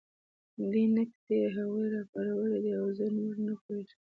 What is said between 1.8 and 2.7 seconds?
راپارولي